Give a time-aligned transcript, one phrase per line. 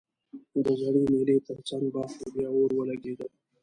[0.63, 3.27] د زړې مېلې ترڅنګ باغ کې بیا اور ولګیده